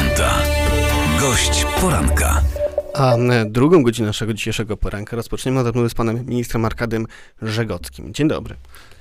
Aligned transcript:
dziewiąta. 0.00 0.42
Gość 1.20 1.66
poranka. 1.80 2.42
A 2.94 3.16
e, 3.16 3.44
drugą 3.44 3.82
godzinę 3.82 4.06
naszego 4.06 4.34
dzisiejszego 4.34 4.76
poranka 4.76 5.16
rozpoczniemy 5.16 5.60
od 5.60 5.66
rozmowy 5.66 5.90
z 5.90 5.94
panem 5.94 6.26
ministrem 6.26 6.64
Arkadym 6.64 7.06
Żegockim. 7.42 8.14
Dzień 8.14 8.28
dobry. 8.28 8.56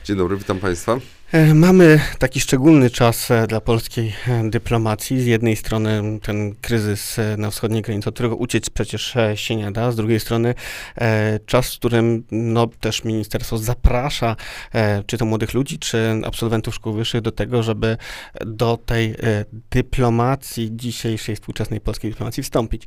Dzień 0.05 0.17
dobry, 0.17 0.37
witam 0.37 0.59
Państwa. 0.59 0.97
E, 1.31 1.53
mamy 1.53 1.99
taki 2.19 2.39
szczególny 2.39 2.89
czas 2.89 3.31
e, 3.31 3.47
dla 3.47 3.61
polskiej 3.61 4.13
e, 4.27 4.49
dyplomacji. 4.49 5.21
Z 5.21 5.25
jednej 5.25 5.55
strony 5.55 6.19
ten 6.21 6.55
kryzys 6.61 7.17
na 7.37 7.51
wschodniej 7.51 7.81
granicy, 7.81 8.09
od 8.09 8.15
którego 8.15 8.35
uciec 8.35 8.69
przecież 8.69 9.17
się 9.35 9.55
nie 9.55 9.71
da. 9.71 9.91
Z 9.91 9.95
drugiej 9.95 10.19
strony 10.19 10.55
czas, 11.45 11.75
w 11.75 11.79
którym 11.79 12.23
no, 12.31 12.67
też 12.67 13.03
ministerstwo 13.03 13.57
zaprasza 13.57 14.35
czy 15.05 15.17
to 15.17 15.25
młodych 15.25 15.53
ludzi, 15.53 15.79
czy 15.79 16.21
absolwentów 16.25 16.75
szkół 16.75 16.93
wyższych 16.93 17.21
do 17.21 17.31
tego, 17.31 17.63
żeby 17.63 17.97
do 18.45 18.77
tej 18.85 19.15
dyplomacji 19.71 20.69
dzisiejszej, 20.73 21.35
współczesnej 21.35 21.81
polskiej 21.81 22.11
dyplomacji 22.11 22.43
wstąpić. 22.43 22.83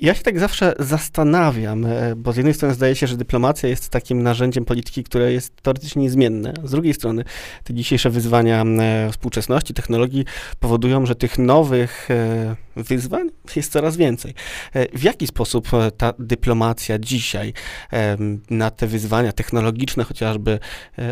Ja 0.00 0.14
się 0.14 0.22
tak 0.22 0.38
zawsze 0.38 0.74
zastanawiam, 0.78 1.86
bo 2.16 2.32
z 2.32 2.36
jednej 2.36 2.54
strony 2.54 2.74
zdaje 2.74 2.96
się, 2.96 3.06
że 3.06 3.16
dyplomacja 3.16 3.68
jest 3.68 3.88
takim 3.88 4.22
narzędziem 4.22 4.64
polityki, 4.64 5.04
które 5.04 5.32
jest 5.32 5.56
teoretycznie 5.62 6.02
niezmienne. 6.02 6.54
Z 6.64 6.70
drugiej 6.70 6.94
strony 6.94 7.24
te 7.64 7.74
dzisiejsze 7.74 8.10
wyzwania 8.10 8.62
e, 8.62 9.10
współczesności, 9.12 9.74
technologii 9.74 10.24
powodują, 10.60 11.06
że 11.06 11.14
tych 11.14 11.38
nowych 11.38 12.10
e, 12.10 12.56
wyzwań 12.76 13.30
jest 13.56 13.72
coraz 13.72 13.96
więcej. 13.96 14.34
E, 14.72 14.98
w 14.98 15.02
jaki 15.02 15.26
sposób 15.26 15.68
ta 15.96 16.12
dyplomacja 16.18 16.98
dzisiaj 16.98 17.52
na 18.50 18.70
te 18.70 18.86
wyzwania 18.86 19.32
technologiczne 19.32 20.04
chociażby 20.04 20.58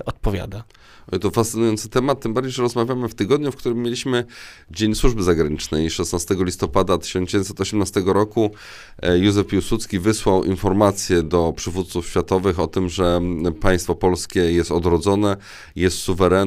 odpowiada? 0.05 0.65
To 1.21 1.31
fascynujący 1.31 1.89
temat, 1.89 2.21
tym 2.21 2.35
bardziej, 2.35 2.53
że 2.53 2.63
rozmawiamy 2.63 3.09
w 3.09 3.15
tygodniu, 3.15 3.53
w 3.53 3.57
którym 3.57 3.83
mieliśmy 3.83 4.25
Dzień 4.71 4.95
Służby 4.95 5.23
Zagranicznej. 5.23 5.91
16 5.91 6.37
listopada 6.39 6.99
1918 6.99 8.03
roku 8.07 8.51
Józef 9.21 9.47
Piłsudski 9.47 9.99
wysłał 9.99 10.45
informację 10.45 11.23
do 11.23 11.53
przywódców 11.57 12.07
światowych 12.07 12.61
o 12.61 12.67
tym, 12.67 12.89
że 12.89 13.21
państwo 13.61 13.95
polskie 13.95 14.53
jest 14.53 14.73
odrodzone, 14.73 15.37
jest 15.77 15.99
suwerenne 15.99 16.40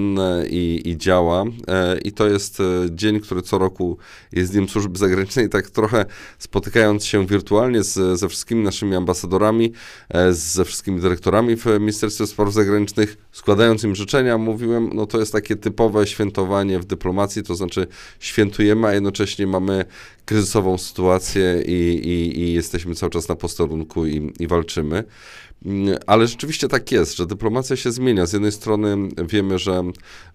i, 0.49 0.81
i 0.85 0.97
działa. 0.97 1.43
E, 1.67 1.97
I 1.97 2.11
to 2.11 2.27
jest 2.27 2.59
e, 2.59 2.63
dzień, 2.91 3.19
który 3.19 3.41
co 3.41 3.57
roku 3.57 3.97
jest 4.31 4.51
Dniem 4.51 4.69
Służby 4.69 4.97
Zagranicznej. 4.97 5.49
Tak 5.49 5.69
trochę 5.69 6.05
spotykając 6.39 7.05
się 7.05 7.27
wirtualnie 7.27 7.83
z, 7.83 8.19
ze 8.19 8.29
wszystkimi 8.29 8.63
naszymi 8.63 8.95
ambasadorami, 8.95 9.73
e, 10.09 10.33
ze 10.33 10.65
wszystkimi 10.65 11.01
dyrektorami 11.01 11.55
w 11.55 11.65
Ministerstwie 11.65 12.27
Spraw 12.27 12.53
Zagranicznych, 12.53 13.17
składając 13.31 13.83
im 13.83 13.95
życzenia, 13.95 14.37
mówiłem, 14.37 14.89
no 14.93 15.05
to 15.05 15.19
jest 15.19 15.31
takie 15.31 15.55
typowe 15.55 16.07
świętowanie 16.07 16.79
w 16.79 16.85
dyplomacji, 16.85 17.43
to 17.43 17.55
znaczy 17.55 17.87
świętujemy, 18.19 18.87
a 18.87 18.93
jednocześnie 18.93 19.47
mamy 19.47 19.85
kryzysową 20.25 20.77
sytuację 20.77 21.63
i, 21.65 21.71
i, 22.07 22.39
i 22.39 22.53
jesteśmy 22.53 22.95
cały 22.95 23.09
czas 23.09 23.29
na 23.29 23.35
posterunku 23.35 24.05
i, 24.05 24.33
i 24.39 24.47
walczymy. 24.47 25.03
Mm, 25.65 25.97
ale 26.07 26.27
rzeczywiście 26.27 26.67
tak 26.67 26.91
jest, 26.91 27.17
że 27.17 27.25
dyplomacja 27.25 27.75
się 27.75 27.91
zmienia. 27.91 28.25
Z 28.25 28.33
jednej 28.33 28.51
strony 28.51 28.97
wiemy, 29.29 29.59
że, 29.59 29.83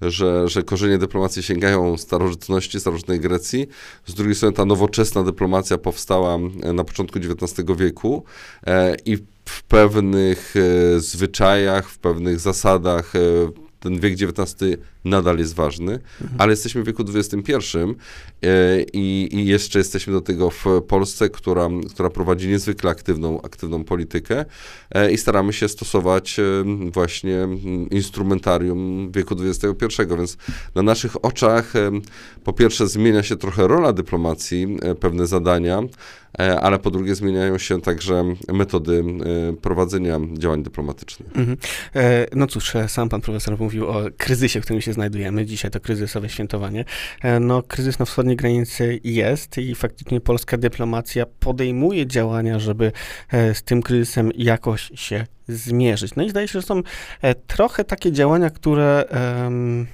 że, 0.03 0.49
że 0.49 0.63
korzenie 0.63 0.99
dyplomacji 0.99 1.43
sięgają 1.43 1.97
starożytności, 1.97 2.81
starożytnej 2.81 3.21
Grecji. 3.21 3.67
Z 4.07 4.15
drugiej 4.15 4.35
strony 4.35 4.57
ta 4.57 4.65
nowoczesna 4.65 5.25
dyplomacja 5.25 5.79
powstała 5.79 6.39
na 6.75 6.85
początku 6.85 7.19
XIX 7.19 7.69
wieku 7.77 8.25
e, 8.67 8.97
i 9.05 9.17
w 9.45 9.63
pewnych 9.63 10.55
e, 10.57 11.01
zwyczajach, 11.01 11.89
w 11.91 11.99
pewnych 11.99 12.41
zasadach, 12.41 13.17
e, 13.17 13.19
ten 13.81 14.01
wiek 14.01 14.13
XIX 14.13 14.55
nadal 15.09 15.39
jest 15.39 15.55
ważny, 15.55 15.93
mhm. 15.93 16.41
ale 16.41 16.53
jesteśmy 16.53 16.83
w 16.83 16.87
wieku 16.87 17.05
XXI 17.15 17.53
e, 18.43 18.83
i, 18.93 19.29
i, 19.33 19.47
jeszcze 19.47 19.79
jesteśmy 19.79 20.13
do 20.13 20.21
tego 20.21 20.51
w 20.51 20.65
Polsce, 20.89 21.31
która, 21.31 21.69
która 21.91 22.11
prowadzi 22.11 22.49
niezwykle 22.49 22.91
aktywną, 22.91 23.43
aktywną 23.43 23.85
politykę 23.85 24.45
e, 24.91 25.13
i 25.13 25.19
staramy 25.19 25.53
się 25.53 25.69
stosować 25.69 26.39
e, 26.39 26.43
właśnie 26.91 27.49
instrumentarium 27.91 29.13
wieku 29.13 29.37
XXI, 29.41 30.03
więc 30.19 30.37
na 30.75 30.83
naszych 30.83 31.25
oczach 31.25 31.73
po 32.45 32.53
pierwsze 32.53 32.89
zmienia 32.89 33.23
się 33.23 33.37
trochę 33.37 33.69
rola 33.69 33.93
dyplomacji, 33.93 34.77
pewne 35.01 35.27
zadania, 35.27 35.83
ale 36.61 36.79
po 36.79 36.91
drugie 36.91 37.15
zmieniają 37.15 37.59
się 37.59 37.81
także 37.81 38.25
metody 38.53 39.05
prowadzenia 39.63 40.21
działań 40.39 40.63
dyplomatycznych. 40.63 41.29
Mhm. 41.37 41.57
No 42.35 42.47
cóż, 42.47 42.73
sam 42.89 43.09
pan 43.09 43.21
profesor 43.21 43.59
mówił 43.61 43.87
o 43.87 44.05
kryzysie, 44.17 44.61
w 44.61 44.65
którym 44.65 44.83
się 44.83 44.93
znajdujemy. 44.99 45.47
Dzisiaj 45.47 45.71
to 45.71 45.81
kryzysowe 45.81 46.29
świętowanie. 46.29 46.85
E, 47.23 47.41
no, 47.41 47.63
kryzys 47.63 47.99
na 47.99 48.05
wschodniej 48.05 48.37
granicy 48.37 49.01
jest 49.05 49.59
i 49.59 49.75
faktycznie 49.75 50.21
polska 50.21 50.57
dyplomacja 50.57 51.27
podejmuje 51.27 52.07
działania, 52.07 52.59
żeby 52.59 52.93
e, 53.33 53.55
z 53.55 53.63
tym 53.63 53.83
kryzysem 53.83 54.31
jakoś 54.35 54.91
się 54.95 55.27
zmierzyć. 55.49 56.15
No 56.17 56.23
i 56.23 56.31
zdaje 56.31 56.49
się, 56.49 56.53
że 56.53 56.67
są 56.67 56.83
e, 57.23 57.35
trochę 57.35 57.85
takie 57.85 58.13
działania, 58.13 58.51
które 58.51 59.05
um, 59.45 59.87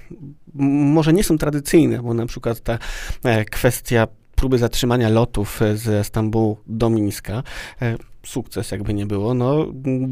może 0.54 1.12
nie 1.12 1.24
są 1.24 1.38
tradycyjne, 1.38 2.02
bo 2.02 2.14
na 2.14 2.26
przykład 2.26 2.60
ta 2.60 2.78
kwestia 3.50 4.06
próby 4.34 4.58
zatrzymania 4.58 5.08
lotów 5.08 5.60
ze 5.74 6.04
Stambułu 6.04 6.58
do 6.66 6.90
Mińska 6.90 7.42
sukces, 8.26 8.70
jakby 8.70 8.94
nie 8.94 9.06
było. 9.06 9.34
No, 9.34 9.66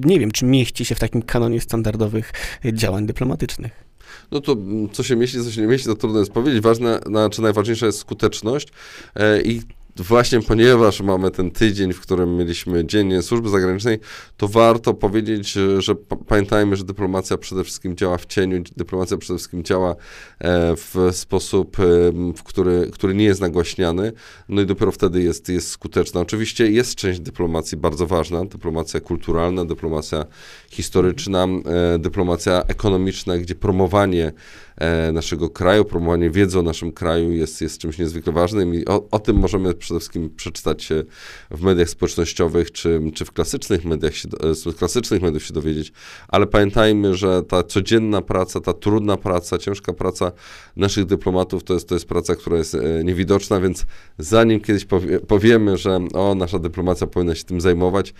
nie 0.04 0.20
wiem, 0.20 0.30
czy 0.30 0.44
mieści 0.44 0.84
się 0.84 0.94
w 0.94 0.98
takim 0.98 1.22
kanonie 1.22 1.60
standardowych 1.60 2.32
działań 2.72 3.06
dyplomatycznych. 3.06 3.91
No 4.30 4.40
to 4.40 4.56
co 4.92 5.02
się 5.02 5.16
mieści, 5.16 5.44
co 5.44 5.50
się 5.50 5.60
nie 5.60 5.66
mieści, 5.66 5.86
to 5.86 5.94
trudno 5.94 6.18
jest 6.18 6.32
powiedzieć. 6.32 6.62
Ważne, 6.62 7.00
znaczy 7.06 7.42
najważniejsza 7.42 7.86
jest 7.86 7.98
skuteczność 7.98 8.68
e, 9.14 9.42
i 9.42 9.62
właśnie 9.96 10.40
ponieważ 10.40 11.00
mamy 11.00 11.30
ten 11.30 11.50
tydzień, 11.50 11.92
w 11.92 12.00
którym 12.00 12.36
mieliśmy 12.36 12.86
Dzień 12.86 13.22
Służby 13.22 13.48
Zagranicznej, 13.48 13.98
to 14.36 14.48
warto 14.48 14.94
powiedzieć, 14.94 15.52
że, 15.78 15.94
pamiętajmy, 16.28 16.76
że 16.76 16.84
dyplomacja 16.84 17.38
przede 17.38 17.64
wszystkim 17.64 17.96
działa 17.96 18.18
w 18.18 18.26
cieniu, 18.26 18.62
dyplomacja 18.76 19.16
przede 19.16 19.38
wszystkim 19.38 19.64
działa 19.64 19.90
e, 19.90 19.96
w 20.76 20.96
sposób, 21.12 21.76
w 22.36 22.42
który, 22.42 22.90
który 22.92 23.14
nie 23.14 23.24
jest 23.24 23.40
nagłaśniany, 23.40 24.12
no 24.48 24.62
i 24.62 24.66
dopiero 24.66 24.92
wtedy 24.92 25.22
jest, 25.22 25.48
jest 25.48 25.68
skuteczna. 25.70 26.20
Oczywiście 26.20 26.70
jest 26.70 26.94
część 26.94 27.20
dyplomacji 27.20 27.78
bardzo 27.78 28.06
ważna, 28.06 28.44
dyplomacja 28.44 29.00
kulturalna, 29.00 29.64
dyplomacja 29.64 30.24
historyczna, 30.70 31.44
e, 31.94 31.98
dyplomacja 31.98 32.62
ekonomiczna, 32.68 33.38
gdzie 33.38 33.54
promowanie 33.54 34.32
naszego 35.12 35.50
kraju, 35.50 35.84
promowanie 35.84 36.30
wiedzy 36.30 36.58
o 36.58 36.62
naszym 36.62 36.92
kraju 36.92 37.32
jest, 37.32 37.60
jest 37.60 37.78
czymś 37.78 37.98
niezwykle 37.98 38.32
ważnym 38.32 38.74
i 38.74 38.86
o, 38.86 39.08
o 39.10 39.18
tym 39.18 39.36
możemy 39.36 39.74
przede 39.74 40.00
wszystkim 40.00 40.30
przeczytać 40.30 40.88
w 41.50 41.62
mediach 41.62 41.88
społecznościowych, 41.88 42.72
czy, 42.72 43.00
czy 43.14 43.24
w 43.24 43.32
klasycznych 43.32 43.84
mediach, 43.84 44.14
się, 44.16 44.28
z 44.54 44.76
klasycznych 44.76 45.22
mediów 45.22 45.44
się 45.44 45.54
dowiedzieć, 45.54 45.92
ale 46.28 46.46
pamiętajmy, 46.46 47.14
że 47.14 47.42
ta 47.42 47.62
codzienna 47.62 48.22
praca, 48.22 48.60
ta 48.60 48.72
trudna 48.72 49.16
praca, 49.16 49.58
ciężka 49.58 49.92
praca 49.92 50.32
naszych 50.76 51.04
dyplomatów 51.04 51.64
to 51.64 51.74
jest, 51.74 51.88
to 51.88 51.94
jest 51.94 52.08
praca, 52.08 52.34
która 52.34 52.56
jest 52.58 52.74
e, 52.74 53.04
niewidoczna, 53.04 53.60
więc 53.60 53.86
zanim 54.18 54.60
kiedyś 54.60 54.84
powie, 54.84 55.20
powiemy, 55.20 55.76
że 55.76 55.98
o, 56.14 56.34
nasza 56.34 56.58
dyplomacja 56.58 57.06
powinna 57.06 57.34
się 57.34 57.44
tym 57.44 57.60
zajmować, 57.60 58.14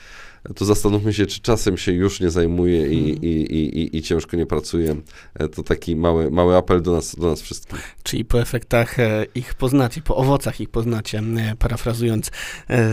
to 0.56 0.64
zastanówmy 0.64 1.12
się, 1.12 1.26
czy 1.26 1.40
czasem 1.40 1.76
się 1.78 1.92
już 1.92 2.20
nie 2.20 2.30
zajmuje 2.30 2.86
i, 2.86 3.02
hmm. 3.02 3.22
i, 3.22 3.26
i, 3.26 3.96
i, 3.96 4.02
ciężko 4.02 4.36
nie 4.36 4.46
pracuje. 4.46 4.96
E, 5.34 5.48
to 5.48 5.62
taki 5.62 5.96
mały, 5.96 6.30
mały 6.30 6.56
apel 6.56 6.82
do 6.82 6.92
nas, 6.92 7.16
do 7.16 7.28
nas 7.28 7.40
wszystkich. 7.40 7.96
Czyli 8.02 8.24
po 8.24 8.40
efektach 8.40 8.98
e, 8.98 9.26
ich 9.34 9.54
poznacie, 9.54 10.00
po 10.02 10.16
owocach 10.16 10.60
ich 10.60 10.68
poznacie, 10.68 11.22
parafrazując 11.58 12.30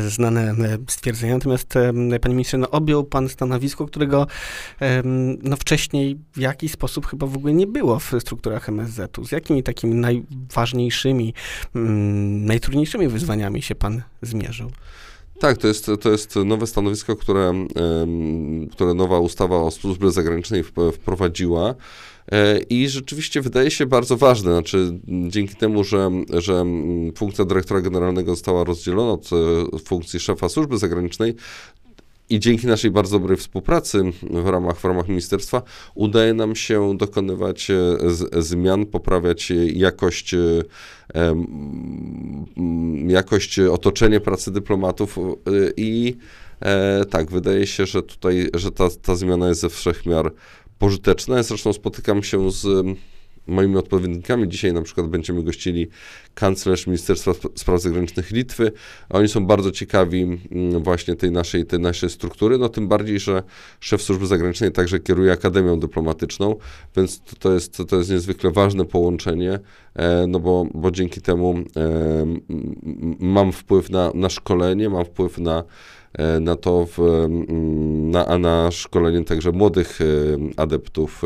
znane 0.07 0.55
stwierdzenia. 0.87 1.33
Natomiast, 1.33 1.73
panie 2.21 2.35
ministrze, 2.35 2.57
no, 2.57 2.71
objął 2.71 3.03
pan 3.03 3.29
stanowisko, 3.29 3.85
którego 3.85 4.27
no, 5.43 5.55
wcześniej 5.55 6.17
w 6.33 6.39
jakiś 6.39 6.71
sposób 6.71 7.07
chyba 7.07 7.27
w 7.27 7.35
ogóle 7.35 7.53
nie 7.53 7.67
było 7.67 7.99
w 7.99 8.13
strukturach 8.19 8.69
MSZ-u. 8.69 9.25
Z 9.25 9.31
jakimi 9.31 9.63
takimi 9.63 9.95
najważniejszymi, 9.95 11.33
najtrudniejszymi 12.29 13.07
wyzwaniami 13.07 13.61
się 13.61 13.75
pan 13.75 14.01
zmierzył? 14.21 14.71
Tak, 15.39 15.57
to 15.57 15.67
jest, 15.67 15.91
to 16.01 16.11
jest 16.11 16.35
nowe 16.35 16.67
stanowisko, 16.67 17.15
które, 17.15 17.65
które 18.71 18.93
nowa 18.93 19.19
ustawa 19.19 19.55
o 19.55 19.71
służbie 19.71 20.11
zagranicznej 20.11 20.63
wprowadziła. 20.93 21.75
E, 22.31 22.59
I 22.59 22.89
rzeczywiście 22.89 23.41
wydaje 23.41 23.71
się 23.71 23.85
bardzo 23.85 24.17
ważne, 24.17 24.51
znaczy 24.51 24.99
dzięki 25.27 25.55
temu, 25.55 25.83
że, 25.83 26.11
że 26.29 26.65
funkcja 27.17 27.45
dyrektora 27.45 27.81
generalnego 27.81 28.31
została 28.31 28.63
rozdzielona 28.63 29.11
od 29.11 29.29
e, 29.73 29.79
funkcji 29.79 30.19
szefa 30.19 30.49
służby 30.49 30.77
zagranicznej, 30.77 31.35
i 32.29 32.39
dzięki 32.39 32.67
naszej 32.67 32.91
bardzo 32.91 33.19
dobrej 33.19 33.37
współpracy 33.37 34.03
w 34.31 34.47
ramach, 34.47 34.77
w 34.77 34.83
ramach 34.83 35.07
ministerstwa 35.07 35.61
udaje 35.95 36.33
nam 36.33 36.55
się 36.55 36.97
dokonywać 36.97 37.71
e, 37.71 37.75
z, 38.09 38.45
zmian, 38.45 38.85
poprawiać 38.85 39.51
jakość, 39.73 40.33
e, 40.33 40.63
jakość 43.07 43.59
otoczenie 43.59 44.19
pracy 44.19 44.51
dyplomatów 44.51 45.17
e, 45.17 45.21
i 45.77 46.17
tak, 47.09 47.31
wydaje 47.31 47.67
się, 47.67 47.85
że 47.85 48.03
tutaj, 48.03 48.49
że 48.53 48.71
ta, 48.71 48.89
ta 49.01 49.15
zmiana 49.15 49.47
jest 49.47 49.61
ze 49.61 49.69
wszechmiar 49.69 50.33
pożyteczna. 50.79 51.37
Ja 51.37 51.43
zresztą 51.43 51.73
spotykam 51.73 52.23
się 52.23 52.51
z 52.51 52.85
moimi 53.49 53.77
odpowiednikami. 53.77 54.49
Dzisiaj 54.49 54.73
na 54.73 54.81
przykład 54.81 55.07
będziemy 55.07 55.43
gościli 55.43 55.87
kanclerz 56.33 56.87
Ministerstwa 56.87 57.31
Spraw 57.55 57.81
Zagranicznych 57.81 58.31
Litwy. 58.31 58.71
Oni 59.09 59.27
są 59.27 59.45
bardzo 59.45 59.71
ciekawi 59.71 60.21
mm, 60.21 60.83
właśnie 60.83 61.15
tej 61.15 61.31
naszej, 61.31 61.65
tej 61.65 61.79
naszej 61.79 62.09
struktury, 62.09 62.57
no 62.57 62.69
tym 62.69 62.87
bardziej, 62.87 63.19
że 63.19 63.43
szef 63.79 64.01
służby 64.01 64.27
zagranicznej 64.27 64.71
także 64.71 64.99
kieruje 64.99 65.31
Akademią 65.31 65.79
Dyplomatyczną, 65.79 66.55
więc 66.95 67.21
to, 67.21 67.35
to 67.39 67.53
jest, 67.53 67.83
to 67.87 67.97
jest 67.97 68.09
niezwykle 68.09 68.51
ważne 68.51 68.85
połączenie, 68.85 69.59
no 70.27 70.39
bo, 70.39 70.65
bo 70.73 70.91
dzięki 70.91 71.21
temu 71.21 71.55
e, 71.57 71.63
mam 73.19 73.51
wpływ 73.51 73.89
na, 73.89 74.11
na 74.13 74.29
szkolenie, 74.29 74.89
mam 74.89 75.05
wpływ 75.05 75.37
na 75.37 75.63
E, 76.13 76.39
na 76.39 76.55
to, 76.55 76.85
w, 76.85 77.27
na, 78.11 78.37
na 78.37 78.71
szkolenie 78.71 79.25
także 79.25 79.51
młodych 79.51 79.99
e, 80.01 80.05
adeptów, 80.57 81.21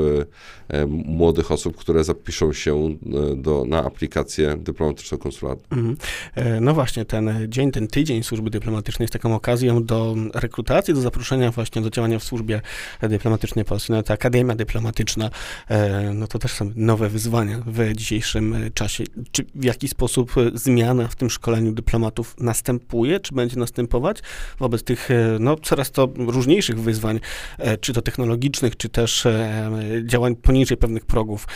e, 0.69 0.86
młodych 0.88 1.51
osób, 1.51 1.77
które 1.77 2.04
zapiszą 2.04 2.54
się 2.54 2.98
do, 3.36 3.65
na 3.68 3.83
aplikację 3.83 4.57
dyplomatyczno-konsularną. 4.57 5.63
Mhm. 5.71 5.98
No 6.62 6.74
właśnie, 6.74 7.06
ten 7.06 7.48
dzień, 7.48 7.71
ten 7.71 7.88
tydzień 7.88 8.24
służby 8.24 8.50
dyplomatycznej 8.50 9.04
jest 9.04 9.13
taką 9.13 9.36
okazją 9.36 9.83
do 9.83 10.15
rekrutacji, 10.33 10.94
do 10.94 11.01
zaproszenia 11.01 11.51
właśnie 11.51 11.81
do 11.81 11.89
działania 11.89 12.19
w 12.19 12.24
służbie 12.24 12.62
dyplomatycznej 13.01 13.65
Polski. 13.65 13.92
No 13.92 14.04
ta 14.04 14.13
Akademia 14.13 14.56
Dyplomatyczna, 14.56 15.30
no 16.13 16.27
to 16.27 16.39
też 16.39 16.51
są 16.51 16.71
nowe 16.75 17.10
wyzwania 17.10 17.63
w 17.65 17.94
dzisiejszym 17.94 18.62
czasie. 18.71 19.04
Czy 19.31 19.45
w 19.56 19.63
jaki 19.63 19.88
sposób 19.88 20.33
zmiana 20.54 21.07
w 21.07 21.15
tym 21.15 21.30
szkoleniu 21.30 21.71
dyplomatów 21.71 22.36
następuje, 22.39 23.19
czy 23.19 23.36
będzie 23.36 23.60
następować 23.60 24.18
wobec 24.60 24.83
tych 24.83 25.12
e, 25.12 25.38
no, 25.39 25.56
coraz 25.56 25.92
to 25.92 26.10
różniejszych 26.18 26.80
wyzwań, 26.80 27.19
e, 27.57 27.77
czy 27.77 27.94
to 27.94 28.01
technologicznych, 28.01 28.77
czy 28.77 28.89
też 28.89 29.25
e, 29.25 29.71
działań 30.06 30.36
poniżej 30.36 30.77
pewnych 30.77 31.06
progów, 31.06 31.48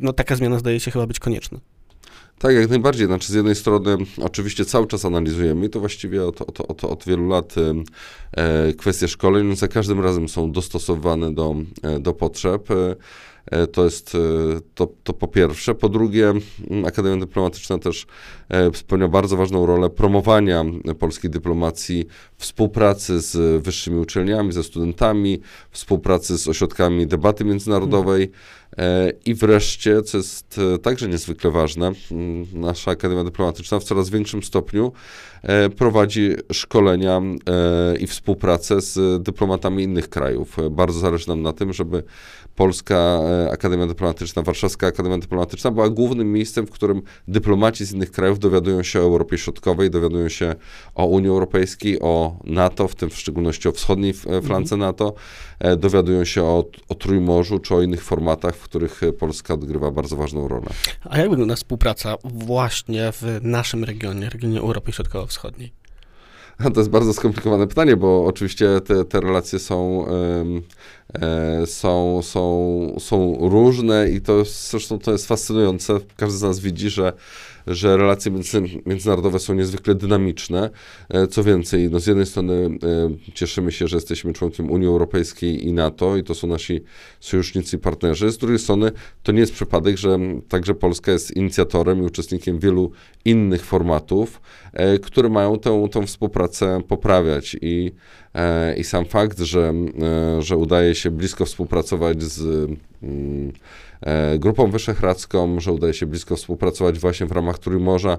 no 0.00 0.12
taka 0.12 0.36
zmiana 0.36 0.58
zdaje 0.58 0.80
się 0.80 0.90
chyba 0.90 1.06
być 1.06 1.18
konieczna. 1.18 1.60
Tak, 2.38 2.54
jak 2.54 2.70
najbardziej. 2.70 3.06
Znaczy, 3.06 3.32
z 3.32 3.34
jednej 3.34 3.54
strony, 3.54 3.96
oczywiście 4.22 4.64
cały 4.64 4.86
czas 4.86 5.04
analizujemy 5.04 5.66
i 5.66 5.70
to 5.70 5.80
właściwie 5.80 6.24
od, 6.24 6.42
od, 6.42 6.60
od, 6.60 6.84
od 6.84 7.04
wielu 7.04 7.28
lat 7.28 7.54
e, 8.36 8.72
kwestie 8.72 9.08
szkoleń 9.08 9.56
za 9.56 9.68
każdym 9.68 10.00
razem 10.00 10.28
są 10.28 10.52
dostosowane 10.52 11.34
do, 11.34 11.54
do 12.00 12.14
potrzeb. 12.14 12.70
E, 12.70 12.74
E, 12.74 12.96
to 13.72 13.84
jest 13.84 14.14
e, 14.14 14.18
to, 14.74 14.88
to 15.04 15.12
po 15.12 15.28
pierwsze. 15.28 15.74
Po 15.74 15.88
drugie, 15.88 16.32
Akademia 16.86 17.20
Dyplomatyczna 17.20 17.78
też 17.78 18.06
e, 18.48 18.74
spełnia 18.74 19.08
bardzo 19.08 19.36
ważną 19.36 19.66
rolę 19.66 19.90
promowania 19.90 20.64
polskiej 20.98 21.30
dyplomacji, 21.30 22.06
współpracy 22.36 23.20
z 23.20 23.62
wyższymi 23.62 24.00
uczelniami, 24.00 24.52
ze 24.52 24.62
studentami, 24.62 25.40
współpracy 25.70 26.38
z 26.38 26.48
ośrodkami 26.48 27.06
debaty 27.06 27.44
międzynarodowej. 27.44 28.30
I 29.24 29.34
wreszcie, 29.34 30.02
co 30.02 30.18
jest 30.18 30.60
także 30.82 31.08
niezwykle 31.08 31.50
ważne, 31.50 31.92
nasza 32.52 32.90
Akademia 32.90 33.24
Dyplomatyczna 33.24 33.80
w 33.80 33.84
coraz 33.84 34.10
większym 34.10 34.42
stopniu 34.42 34.92
prowadzi 35.76 36.30
szkolenia 36.52 37.20
i 38.00 38.06
współpracę 38.06 38.80
z 38.80 39.22
dyplomatami 39.22 39.82
innych 39.82 40.08
krajów. 40.08 40.56
Bardzo 40.70 40.98
zależy 40.98 41.28
nam 41.28 41.42
na 41.42 41.52
tym, 41.52 41.72
żeby 41.72 42.02
Polska 42.56 42.94
e, 42.94 43.50
Akademia 43.52 43.86
Dyplomatyczna, 43.86 44.42
Warszawska 44.42 44.86
Akademia 44.86 45.18
Dyplomatyczna 45.18 45.70
była 45.70 45.88
głównym 45.88 46.32
miejscem, 46.32 46.66
w 46.66 46.70
którym 46.70 47.02
dyplomaci 47.28 47.84
z 47.84 47.92
innych 47.92 48.10
krajów 48.10 48.38
dowiadują 48.38 48.82
się 48.82 49.00
o 49.00 49.02
Europie 49.02 49.38
Środkowej, 49.38 49.90
dowiadują 49.90 50.28
się 50.28 50.54
o 50.94 51.06
Unii 51.06 51.28
Europejskiej, 51.28 52.00
o 52.00 52.36
NATO, 52.44 52.88
w 52.88 52.94
tym 52.94 53.10
w 53.10 53.16
szczególności 53.16 53.68
o 53.68 53.72
wschodniej 53.72 54.10
e, 54.10 54.42
flance 54.42 54.74
mhm. 54.74 54.78
NATO, 54.78 55.14
e, 55.58 55.76
dowiadują 55.76 56.24
się 56.24 56.42
o, 56.42 56.64
o 56.88 56.94
Trójmorzu 56.94 57.58
czy 57.58 57.74
o 57.74 57.82
innych 57.82 58.04
formatach, 58.04 58.56
w 58.62 58.64
których 58.64 59.00
Polska 59.18 59.54
odgrywa 59.54 59.90
bardzo 59.90 60.16
ważną 60.16 60.48
rolę. 60.48 60.66
A 61.10 61.18
jak 61.18 61.30
wygląda 61.30 61.56
współpraca 61.56 62.16
właśnie 62.24 63.12
w 63.12 63.38
naszym 63.42 63.84
regionie, 63.84 64.30
regionie 64.30 64.60
Europy 64.60 64.92
Środkowo-Wschodniej? 64.92 65.72
To 66.74 66.80
jest 66.80 66.90
bardzo 66.90 67.12
skomplikowane 67.12 67.66
pytanie, 67.66 67.96
bo 67.96 68.24
oczywiście 68.26 68.80
te, 68.80 69.04
te 69.04 69.20
relacje 69.20 69.58
są, 69.58 70.06
e, 71.14 71.66
są, 71.66 72.20
są, 72.22 72.96
są 72.98 73.38
różne 73.40 74.10
i 74.10 74.20
to 74.20 74.44
zresztą 74.44 74.98
to 74.98 75.12
jest 75.12 75.26
fascynujące. 75.26 76.00
Każdy 76.16 76.38
z 76.38 76.42
nas 76.42 76.60
widzi, 76.60 76.90
że 76.90 77.12
że 77.66 77.96
relacje 77.96 78.32
między, 78.32 78.62
międzynarodowe 78.86 79.38
są 79.38 79.54
niezwykle 79.54 79.94
dynamiczne. 79.94 80.70
E, 81.08 81.26
co 81.26 81.44
więcej, 81.44 81.90
no 81.90 82.00
z 82.00 82.06
jednej 82.06 82.26
strony 82.26 82.54
e, 82.54 83.32
cieszymy 83.34 83.72
się, 83.72 83.88
że 83.88 83.96
jesteśmy 83.96 84.32
członkiem 84.32 84.70
Unii 84.70 84.88
Europejskiej 84.88 85.66
i 85.66 85.72
NATO 85.72 86.16
i 86.16 86.24
to 86.24 86.34
są 86.34 86.46
nasi 86.46 86.80
sojusznicy 87.20 87.76
i 87.76 87.78
partnerzy. 87.78 88.30
Z 88.30 88.38
drugiej 88.38 88.58
strony 88.58 88.92
to 89.22 89.32
nie 89.32 89.40
jest 89.40 89.52
przypadek, 89.52 89.96
że 89.96 90.18
także 90.48 90.74
Polska 90.74 91.12
jest 91.12 91.36
inicjatorem 91.36 92.02
i 92.02 92.06
uczestnikiem 92.06 92.58
wielu 92.58 92.92
innych 93.24 93.64
formatów, 93.64 94.40
e, 94.72 94.98
które 94.98 95.28
mają 95.28 95.58
tę, 95.58 95.88
tę 95.92 96.06
współpracę 96.06 96.80
poprawiać 96.88 97.56
i, 97.62 97.92
i 98.76 98.84
sam 98.84 99.04
fakt, 99.04 99.38
że, 99.38 99.74
że 100.38 100.56
udaje 100.56 100.94
się 100.94 101.10
blisko 101.10 101.44
współpracować 101.44 102.22
z 102.22 102.70
mm, 103.02 103.52
E, 104.02 104.38
Grupą 104.38 104.70
Wyszehradzką, 104.70 105.60
że 105.60 105.72
udaje 105.72 105.94
się 105.94 106.06
blisko 106.06 106.36
współpracować 106.36 106.98
właśnie 106.98 107.26
w 107.26 107.32
ramach 107.32 107.58
Trójmorza 107.58 108.18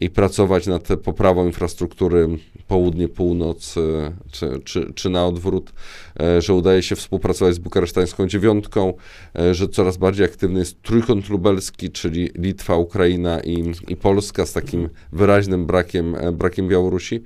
i 0.00 0.10
pracować 0.10 0.66
nad 0.66 0.88
poprawą 1.04 1.46
infrastruktury 1.46 2.28
południe-północ, 2.68 3.74
e, 3.76 4.12
czy, 4.32 4.60
czy, 4.64 4.92
czy 4.94 5.10
na 5.10 5.26
odwrót, 5.26 5.72
e, 6.20 6.42
że 6.42 6.54
udaje 6.54 6.82
się 6.82 6.96
współpracować 6.96 7.54
z 7.54 7.58
bukaresztańską 7.58 8.26
dziewiątką, 8.26 8.94
że 9.52 9.68
coraz 9.68 9.96
bardziej 9.96 10.24
aktywny 10.24 10.58
jest 10.58 10.82
trójkąt 10.82 11.28
lubelski, 11.28 11.90
czyli 11.90 12.30
Litwa, 12.34 12.76
Ukraina 12.76 13.40
i, 13.40 13.72
i 13.88 13.96
Polska 13.96 14.46
z 14.46 14.52
takim 14.52 14.88
wyraźnym 15.12 15.66
brakiem, 15.66 16.16
brakiem 16.32 16.68
Białorusi, 16.68 17.22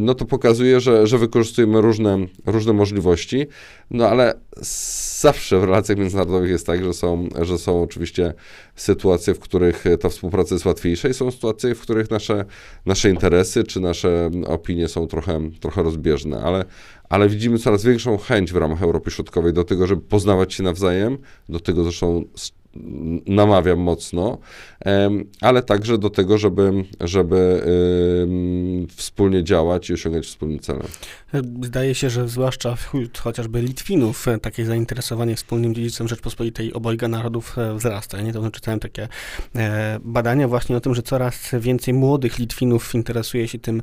no 0.00 0.14
to 0.14 0.24
pokazuje, 0.24 0.80
że, 0.80 1.06
że 1.06 1.18
wykorzystujemy 1.52 1.80
różne, 1.80 2.18
różne 2.46 2.72
możliwości, 2.72 3.46
no 3.90 4.08
ale 4.08 4.34
zawsze 5.20 5.58
w 5.60 5.64
relacjach 5.64 5.98
międzynarodowych 5.98 6.50
jest 6.50 6.66
tak, 6.66 6.84
że 6.84 6.92
są, 6.92 7.28
że 7.42 7.58
są 7.58 7.82
oczywiście 7.82 8.34
sytuacje, 8.76 9.34
w 9.34 9.38
których 9.38 9.84
ta 10.00 10.08
współpraca 10.08 10.54
jest 10.54 10.66
łatwiejsza 10.66 11.08
i 11.08 11.14
są 11.14 11.30
sytuacje, 11.30 11.74
w 11.74 11.80
których 11.80 12.10
nasze, 12.10 12.44
nasze 12.86 13.10
interesy 13.10 13.64
czy 13.64 13.80
nasze 13.80 14.30
opinie 14.46 14.88
są 14.88 15.06
trochę, 15.06 15.50
trochę 15.60 15.82
rozbieżne, 15.82 16.42
ale, 16.42 16.64
ale 17.08 17.28
widzimy 17.28 17.58
coraz 17.58 17.84
większą 17.84 18.18
chęć 18.18 18.52
w 18.52 18.56
ramach 18.56 18.82
Europy 18.82 19.10
Środkowej 19.10 19.52
do 19.52 19.64
tego, 19.64 19.86
żeby 19.86 20.02
poznawać 20.02 20.54
się 20.54 20.62
nawzajem, 20.62 21.18
do 21.48 21.60
tego 21.60 21.82
zresztą 21.82 22.24
namawiam 23.26 23.78
mocno, 23.78 24.38
ale 25.40 25.62
także 25.62 25.98
do 25.98 26.10
tego, 26.10 26.38
żeby, 26.38 26.84
żeby 27.00 27.62
wspólnie 28.96 29.44
działać 29.44 29.90
i 29.90 29.92
osiągać 29.92 30.26
wspólne 30.26 30.58
cele. 30.58 30.82
Zdaje 31.62 31.94
się, 31.94 32.10
że 32.10 32.28
zwłaszcza 32.28 32.76
wśród 32.76 33.18
chociażby 33.18 33.62
Litwinów 33.62 34.28
e, 34.28 34.38
takie 34.38 34.66
zainteresowanie 34.66 35.36
wspólnym 35.36 35.74
dziedzictwem 35.74 36.08
Rzeczpospolitej 36.08 36.72
obojga 36.72 37.08
narodów 37.08 37.58
e, 37.58 37.74
wzrasta. 37.74 38.16
Ja 38.16 38.22
niedawno 38.22 38.50
czytałem 38.50 38.80
takie 38.80 39.08
e, 39.56 39.98
badania 40.04 40.48
właśnie 40.48 40.76
o 40.76 40.80
tym, 40.80 40.94
że 40.94 41.02
coraz 41.02 41.50
więcej 41.60 41.94
młodych 41.94 42.38
Litwinów 42.38 42.94
interesuje 42.94 43.48
się 43.48 43.58
tym, 43.58 43.82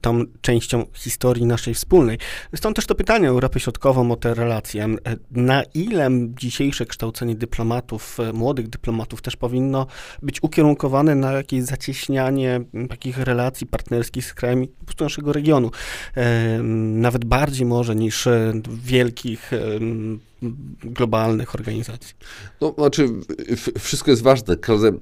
tą 0.00 0.24
częścią 0.40 0.86
historii 0.94 1.46
naszej 1.46 1.74
wspólnej. 1.74 2.18
Stąd 2.54 2.76
też 2.76 2.86
to 2.86 2.94
pytanie 2.94 3.28
o 3.28 3.30
Europę 3.30 3.60
Środkową, 3.60 4.12
o 4.12 4.16
te 4.16 4.34
relacje. 4.34 4.88
Na 5.30 5.62
ile 5.74 6.10
dzisiejsze 6.40 6.86
kształcenie 6.86 7.34
dyplomatów, 7.34 8.18
młodych 8.32 8.68
dyplomatów 8.68 9.22
też 9.22 9.36
powinno 9.36 9.86
być 10.22 10.42
ukierunkowane 10.42 11.14
na 11.14 11.32
jakieś 11.32 11.62
zacieśnianie 11.62 12.60
takich 12.88 13.18
relacji 13.18 13.66
partnerskich 13.66 14.24
z 14.24 14.34
krajami 14.34 14.68
po 14.68 14.84
prostu 14.84 15.04
naszego 15.04 15.32
regionu? 15.32 15.70
nawet 16.94 17.24
bardziej 17.24 17.66
może 17.66 17.96
niż 17.96 18.26
e, 18.26 18.52
wielkich 18.84 19.50
globalnych 20.84 21.54
organizacji. 21.54 22.14
No, 22.60 22.74
znaczy, 22.78 23.08
wszystko 23.78 24.10
jest 24.10 24.22
ważne. 24.22 24.56
Każdy, 24.56 24.92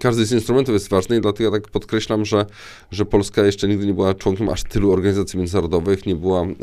każdy 0.00 0.26
z 0.26 0.32
instrumentów 0.32 0.72
jest 0.72 0.88
ważny 0.88 1.16
i 1.16 1.20
dlatego 1.20 1.44
ja 1.44 1.60
tak 1.60 1.70
podkreślam, 1.70 2.24
że, 2.24 2.46
że 2.90 3.06
Polska 3.06 3.46
jeszcze 3.46 3.68
nigdy 3.68 3.86
nie 3.86 3.94
była 3.94 4.14
członkiem 4.14 4.48
aż 4.48 4.64
tylu 4.64 4.92
organizacji 4.92 5.38
międzynarodowych, 5.38 6.06
nie 6.06 6.16
była 6.16 6.40
um, 6.40 6.56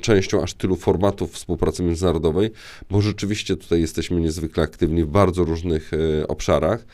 częścią 0.00 0.42
aż 0.42 0.54
tylu 0.54 0.76
formatów 0.76 1.32
współpracy 1.32 1.82
międzynarodowej, 1.82 2.50
bo 2.90 3.00
rzeczywiście 3.00 3.56
tutaj 3.56 3.80
jesteśmy 3.80 4.20
niezwykle 4.20 4.62
aktywni 4.62 5.04
w 5.04 5.08
bardzo 5.08 5.44
różnych 5.44 5.90
e, 5.94 6.28
obszarach. 6.28 6.84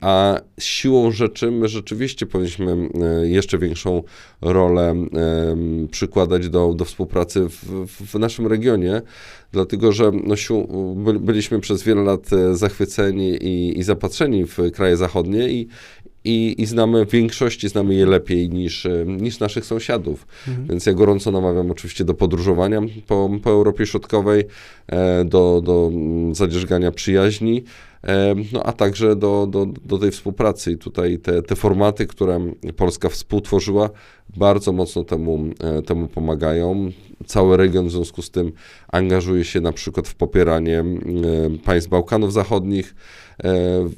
A 0.00 0.40
siłą 0.60 1.10
rzeczy 1.10 1.50
my 1.50 1.68
rzeczywiście 1.68 2.26
powinniśmy 2.26 2.72
e, 2.72 3.28
jeszcze 3.28 3.58
większą 3.58 4.02
rolę 4.40 4.94
przykładać 5.90 6.48
do, 6.48 6.74
do 6.74 6.84
współpracy 6.84 7.48
w, 7.48 7.86
w 7.86 8.14
naszym 8.18 8.46
regionie, 8.46 9.02
dlatego 9.52 9.92
że 9.92 10.10
no, 10.24 10.34
byliśmy 11.20 11.60
przez 11.60 11.82
wiele 11.82 12.02
lat 12.02 12.32
e, 12.32 12.56
zachwyceni 12.56 13.28
i, 13.30 13.78
i 13.78 13.82
zapatrzeni 13.82 14.44
w 14.46 14.58
kraje 14.72 14.96
zachodnie 14.96 15.48
i, 15.48 15.68
i, 16.24 16.54
i 16.58 16.66
znamy 16.66 17.06
w 17.06 17.10
większości, 17.10 17.68
znamy 17.68 17.94
je 17.94 18.06
lepiej 18.06 18.50
niż, 18.50 18.86
niż 19.06 19.40
naszych 19.40 19.64
sąsiadów. 19.64 20.26
Mhm. 20.48 20.68
Więc 20.68 20.86
ja 20.86 20.92
gorąco 20.92 21.30
namawiam 21.30 21.70
oczywiście 21.70 22.04
do 22.04 22.14
podróżowania 22.14 22.80
po, 23.06 23.30
po 23.42 23.50
Europie 23.50 23.86
Środkowej, 23.86 24.44
do, 25.24 25.62
do 25.64 25.90
mm, 25.92 26.34
zadzierzgania 26.34 26.90
przyjaźni 26.92 27.64
no 28.52 28.62
a 28.62 28.72
także 28.72 29.16
do, 29.16 29.46
do, 29.50 29.66
do 29.84 29.98
tej 29.98 30.10
współpracy. 30.10 30.72
I 30.72 30.78
tutaj 30.78 31.18
te, 31.18 31.42
te 31.42 31.56
formaty, 31.56 32.06
które 32.06 32.40
Polska 32.76 33.08
współtworzyła, 33.08 33.90
bardzo 34.36 34.72
mocno 34.72 35.04
temu, 35.04 35.44
e, 35.60 35.82
temu 35.82 36.08
pomagają. 36.08 36.90
Cały 37.26 37.56
region 37.56 37.88
w 37.88 37.90
związku 37.90 38.22
z 38.22 38.30
tym 38.30 38.52
angażuje 38.88 39.44
się 39.44 39.60
na 39.60 39.72
przykład 39.72 40.08
w 40.08 40.14
popieranie 40.14 40.84
państw 41.64 41.90
Bałkanów 41.90 42.32
Zachodnich, 42.32 42.94
e, 43.44 43.88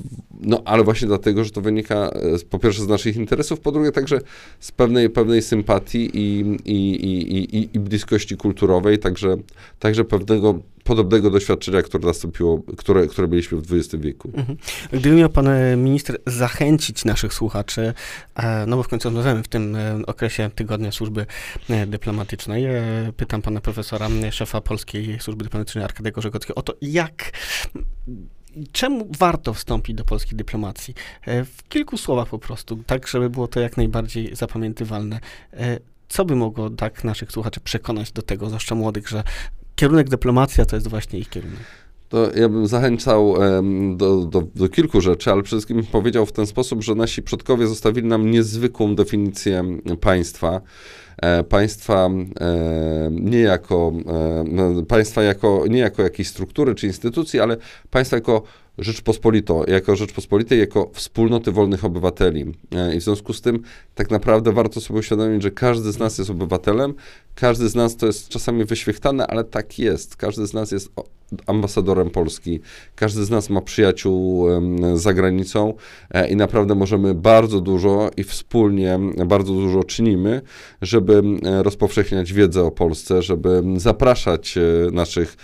no 0.41 0.63
ale 0.65 0.85
właśnie 0.85 1.09
dlatego, 1.09 1.45
że 1.45 1.51
to 1.51 1.61
wynika 1.61 1.95
e, 1.95 2.39
po 2.51 2.59
pierwsze 2.59 2.83
z 2.83 2.89
naszych 2.89 3.17
interesów, 3.17 3.61
po 3.61 3.73
drugie 3.73 3.93
także 3.93 4.21
z 4.61 4.73
pewnej, 4.73 5.11
pewnej 5.11 5.43
sympatii 5.43 6.11
i, 6.15 6.57
i, 6.65 6.95
i, 6.95 7.57
i, 7.57 7.69
i 7.77 7.81
bliskości 7.81 8.37
kulturowej, 8.37 8.99
także, 8.99 9.37
także 9.79 10.05
pewnego 10.05 10.61
podobnego 10.87 11.31
doświadczenia, 11.31 11.83
które 11.83 12.07
nastąpiło, 12.07 12.63
które, 12.77 13.07
które 13.07 13.29
mieliśmy 13.29 13.59
w 13.59 13.73
XX 13.73 14.05
wieku. 14.05 14.31
Mhm. 14.35 14.59
Gdyby 14.93 15.17
miał 15.17 15.31
pan 15.31 15.49
e, 15.49 15.77
minister 15.77 16.19
zachęcić 16.27 17.05
naszych 17.05 17.35
słuchaczy, 17.35 17.95
e, 18.35 18.67
no 18.67 18.77
bo 18.77 18.83
w 18.83 18.89
końcu 18.89 19.09
rozmawiamy 19.09 19.43
w 19.43 19.49
tym 19.49 19.77
e, 19.77 20.07
okresie 20.07 20.51
tygodnia 20.55 20.93
służby 20.93 21.27
dyplomatycznej, 21.87 22.67
pytam 23.17 23.43
pana 23.43 23.61
profesora, 23.61 24.09
szefa 24.31 24.61
Polskiej 24.61 25.21
Służby 25.21 25.45
Dyplomatycznej 25.45 25.85
Arkadiego 25.85 26.21
Żegockiego 26.21 26.55
o 26.55 26.63
to, 26.63 26.75
jak 26.83 27.33
czemu 28.73 29.09
warto 29.19 29.55
wstąpić 29.55 29.97
do 29.97 30.05
polskiej 30.05 30.37
dyplomacji? 30.39 30.95
W 31.27 31.69
kilku 31.69 31.99
słowach 31.99 32.29
po 32.29 32.39
prostu, 32.39 32.77
tak 32.87 33.09
żeby 33.09 33.31
było 33.31 33.49
to 33.49 33.61
jak 33.61 33.77
najbardziej 33.77 34.37
zapamiętywalne. 34.37 35.21
Co 36.09 36.25
by 36.25 36.37
mogło 36.37 36.71
tak 36.71 37.05
naszych 37.05 37.33
słuchaczy 37.33 37.61
przekonać 37.61 38.13
do 38.13 38.23
tego, 38.23 38.47
zwłaszcza 38.47 38.75
młodych, 38.75 39.09
że 39.09 39.23
kierunek 39.77 40.09
dyplomacja 40.09 40.67
to 40.67 40.77
jest 40.77 40.89
właśnie 40.89 41.19
ich 41.19 41.29
kierunek. 41.29 41.61
To 42.09 42.31
ja 42.35 42.49
bym 42.49 42.67
zachęcał 42.67 43.31
um, 43.31 43.97
do, 43.97 44.25
do, 44.25 44.43
do, 44.55 44.69
kilku 44.69 45.01
rzeczy, 45.01 45.33
ale 45.33 45.43
przede 45.43 45.61
wszystkim 45.61 45.87
powiedział 45.87 46.27
w 46.27 46.33
ten 46.33 46.47
sposób, 46.47 46.83
że 46.83 46.95
nasi 46.95 47.23
przodkowie 47.23 47.67
zostawili 47.67 48.09
nam 48.09 48.31
niezwykłą 48.31 48.95
definicję 48.95 49.65
państwa. 50.01 50.61
E, 51.23 51.45
państwa 51.45 52.11
e, 52.41 53.09
nie 53.11 53.41
jako, 53.41 53.93
e, 54.79 54.83
państwa 54.89 55.23
jako, 55.23 55.65
nie 55.71 55.79
jako 55.79 56.03
jakiejś 56.03 56.29
struktury 56.29 56.75
czy 56.75 56.87
instytucji, 56.87 57.41
ale 57.41 57.57
państwa 57.91 58.17
jako 58.17 58.43
Rzeczpospolito, 58.79 59.65
jako 59.69 59.97
Rzeczpospolitej, 59.97 60.59
jako 60.59 60.91
wspólnoty 60.95 61.53
wolnych 61.53 61.85
obywateli. 61.85 62.45
E, 62.73 62.97
I 62.97 63.01
w 63.01 63.03
związku 63.03 63.33
z 63.33 63.41
tym 63.41 63.63
tak 63.95 64.11
naprawdę 64.11 64.53
warto 64.53 64.81
sobie 64.81 65.01
uświadomić, 65.01 65.43
że 65.43 65.51
każdy 65.51 65.93
z 65.93 65.99
nas 65.99 66.19
jest 66.19 66.31
obywatelem, 66.31 66.95
każdy 67.35 67.69
z 67.69 67.75
nas 67.75 67.97
to 67.97 68.07
jest 68.07 68.29
czasami 68.29 68.65
wyświechtane, 68.65 69.27
ale 69.27 69.45
tak 69.45 69.79
jest. 69.79 70.17
Każdy 70.17 70.47
z 70.47 70.55
nas 70.55 70.73
jest 70.73 70.91
ambasadorem 71.47 72.11
Polski, 72.11 72.61
każdy 72.95 73.25
z 73.25 73.31
nas 73.31 73.51
ma 73.51 73.61
przyjaciół 73.61 74.47
za 74.95 75.15
granicą 75.15 75.75
e, 76.11 76.29
i 76.29 76.37
naprawdę 76.37 76.75
możemy 76.75 77.15
bardzo 77.15 77.61
dużo 77.61 78.11
i 78.17 78.25
wspólnie 78.25 78.99
bardzo 79.27 79.53
dużo 79.53 79.85
czynimy, 79.85 80.43
żeby 80.83 81.23
rozpowszechniać 81.43 82.33
wiedzę 82.33 82.63
o 82.63 82.71
Polsce, 82.71 83.23
żeby 83.23 83.63
zapraszać 83.77 84.59
e, 84.59 84.91
naszych 84.93 85.37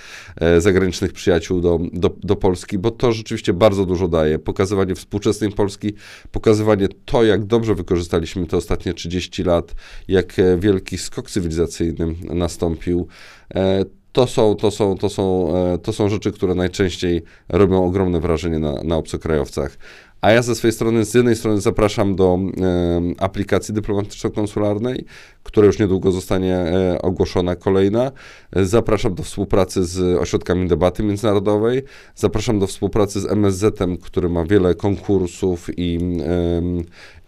zagranicznych 0.58 1.12
przyjaciół 1.12 1.60
do, 1.60 1.78
do, 1.92 2.10
do 2.22 2.36
Polski, 2.36 2.78
bo 2.78 2.90
to 2.90 3.12
rzeczywiście 3.23 3.52
bardzo 3.52 3.87
dużo 3.87 4.09
daje. 4.09 4.38
Pokazywanie 4.38 4.95
współczesnej 4.95 5.50
Polski, 5.50 5.93
pokazywanie 6.31 6.88
to, 7.05 7.25
jak 7.25 7.45
dobrze 7.45 7.75
wykorzystaliśmy 7.75 8.47
te 8.47 8.57
ostatnie 8.57 8.95
30 8.95 9.43
lat, 9.43 9.75
jak 10.09 10.38
e, 10.38 10.59
wielki 10.59 10.99
skok 10.99 11.31
cywilizacyjny 11.31 12.14
nastąpił. 12.23 13.07
E, 13.55 13.85
to 14.12 14.26
są, 14.26 14.55
to, 14.55 14.71
są, 14.71 14.97
to, 14.99 15.09
są, 15.09 15.57
e, 15.57 15.79
to 15.79 15.93
są 15.93 16.09
rzeczy, 16.09 16.33
które 16.33 16.55
najczęściej 16.55 17.23
robią 17.49 17.85
ogromne 17.85 18.21
wrażenie 18.21 18.59
na, 18.59 18.83
na 18.83 18.97
obcokrajowcach. 18.97 19.79
A 20.23 20.31
ja 20.31 20.43
ze 20.43 20.55
swojej 20.55 20.73
strony, 20.73 21.05
z 21.05 21.14
jednej 21.14 21.37
strony 21.37 21.61
zapraszam 21.61 22.17
do 22.17 22.38
e, 22.38 23.00
aplikacji 23.19 23.75
dyplomatyczno-konsularnej, 23.75 25.05
która 25.43 25.67
już 25.67 25.79
niedługo 25.79 26.12
zostanie 26.12 26.57
e, 26.57 27.02
ogłoszona 27.02 27.57
kolejna. 27.57 28.12
Zapraszam 28.52 29.14
do 29.14 29.23
współpracy 29.23 29.85
z 29.85 30.19
ośrodkami 30.19 30.69
debaty 30.69 31.02
międzynarodowej. 31.02 31.83
Zapraszam 32.14 32.59
do 32.59 32.67
współpracy 32.67 33.21
z 33.21 33.26
MSZ-em, 33.26 33.97
który 33.97 34.29
ma 34.29 34.45
wiele 34.45 34.75
konkursów 34.75 35.71
i, 35.76 35.99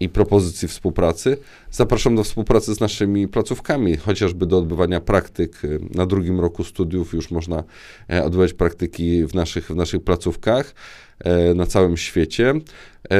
i 0.00 0.08
propozycji 0.08 0.68
współpracy. 0.68 1.36
Zapraszam 1.70 2.16
do 2.16 2.24
współpracy 2.24 2.74
z 2.74 2.80
naszymi 2.80 3.28
placówkami, 3.28 3.96
chociażby 3.96 4.46
do 4.46 4.58
odbywania 4.58 5.00
praktyk. 5.00 5.62
Na 5.94 6.06
drugim 6.06 6.40
roku 6.40 6.64
studiów 6.64 7.12
już 7.12 7.30
można 7.30 7.64
e, 8.10 8.24
odbywać 8.24 8.52
praktyki 8.52 9.26
w 9.26 9.34
naszych, 9.34 9.66
w 9.66 9.76
naszych 9.76 10.04
placówkach. 10.04 10.74
E, 11.20 11.54
na 11.54 11.66
całym 11.66 11.96
świecie. 11.96 12.54
E, 13.10 13.16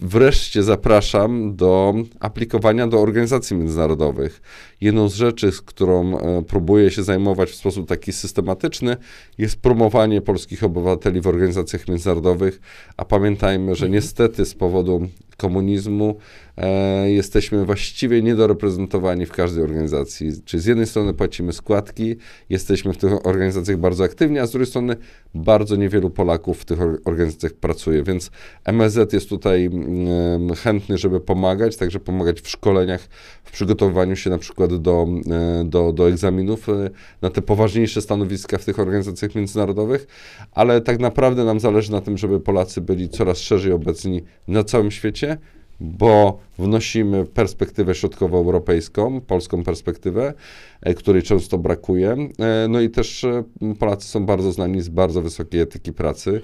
wreszcie 0.00 0.62
zapraszam 0.62 1.56
do 1.56 1.94
aplikowania 2.20 2.86
do 2.86 3.00
organizacji 3.00 3.56
międzynarodowych. 3.56 4.42
Jedną 4.80 5.08
z 5.08 5.14
rzeczy, 5.14 5.52
z 5.52 5.60
którą 5.60 6.18
e, 6.18 6.42
próbuję 6.42 6.90
się 6.90 7.02
zajmować 7.02 7.50
w 7.50 7.54
sposób 7.54 7.88
taki 7.88 8.12
systematyczny, 8.12 8.96
jest 9.38 9.56
promowanie 9.56 10.20
polskich 10.20 10.64
obywateli 10.64 11.20
w 11.20 11.26
organizacjach 11.26 11.88
międzynarodowych, 11.88 12.60
a 12.96 13.04
pamiętajmy, 13.04 13.74
że 13.74 13.86
mhm. 13.86 13.92
niestety 13.92 14.44
z 14.44 14.54
powodu 14.54 15.08
komunizmu 15.36 16.16
e, 16.56 17.10
jesteśmy 17.10 17.64
właściwie 17.64 18.22
niedoreprezentowani 18.22 19.26
w 19.26 19.32
każdej 19.32 19.64
organizacji. 19.64 20.32
Czyli 20.44 20.62
z 20.62 20.66
jednej 20.66 20.86
strony 20.86 21.14
płacimy 21.14 21.52
składki, 21.52 22.16
jesteśmy 22.48 22.92
w 22.92 22.96
tych 22.96 23.26
organizacjach 23.26 23.78
bardzo 23.78 24.04
aktywni, 24.04 24.38
a 24.38 24.46
z 24.46 24.50
drugiej 24.50 24.66
strony 24.66 24.96
bardzo 25.34 25.76
niewielu 25.76 26.10
Polaków 26.10 26.60
w 26.60 26.64
tych 26.64 26.78
organizacjach 27.04 27.52
pracuje, 27.52 28.02
więc 28.02 28.30
MSZ 28.64 29.12
jest 29.12 29.28
tutaj 29.28 29.64
mm, 29.64 30.54
chętny, 30.54 30.98
żeby 30.98 31.20
pomagać, 31.20 31.76
także 31.76 32.00
pomagać 32.00 32.40
w 32.40 32.48
szkoleniach, 32.48 33.08
w 33.44 33.50
przygotowywaniu 33.50 34.16
się 34.16 34.30
na 34.30 34.38
przykład 34.38 34.76
do, 34.82 35.06
e, 35.30 35.64
do, 35.64 35.92
do 35.92 36.08
egzaminów 36.08 36.68
e, 36.68 36.90
na 37.22 37.30
te 37.30 37.42
poważniejsze 37.42 38.02
stanowiska 38.02 38.58
w 38.58 38.64
tych 38.64 38.78
organizacjach 38.78 39.34
międzynarodowych, 39.34 40.06
ale 40.52 40.80
tak 40.80 41.00
naprawdę 41.00 41.44
nam 41.44 41.60
zależy 41.60 41.92
na 41.92 42.00
tym, 42.00 42.18
żeby 42.18 42.40
Polacy 42.40 42.80
byli 42.80 43.08
coraz 43.08 43.38
szerzej 43.38 43.72
obecni 43.72 44.22
na 44.48 44.64
całym 44.64 44.90
świecie, 44.90 45.38
bo 45.80 46.38
wnosimy 46.58 47.24
perspektywę 47.24 47.94
środkowoeuropejską, 47.94 49.20
polską 49.20 49.64
perspektywę, 49.64 50.34
e, 50.80 50.94
której 50.94 51.22
często 51.22 51.58
brakuje. 51.58 52.16
E, 52.38 52.68
no 52.68 52.80
i 52.80 52.90
też 52.90 53.24
e, 53.24 53.44
Polacy 53.78 54.08
są 54.08 54.26
bardzo 54.26 54.52
znani 54.52 54.82
z 54.82 54.88
bardzo 54.88 55.22
wysokiej 55.22 55.60
etyki 55.60 55.92
pracy, 55.92 56.42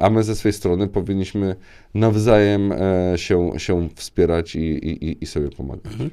a 0.00 0.10
my 0.10 0.22
ze 0.22 0.36
swojej 0.36 0.52
strony 0.52 0.88
powinniśmy 0.88 1.56
nawzajem 1.94 2.74
się, 3.16 3.50
się 3.56 3.88
wspierać 3.94 4.56
i, 4.56 4.60
i, 4.60 5.24
i 5.24 5.26
sobie 5.26 5.48
pomagać. 5.48 5.92
Mhm. 5.92 6.10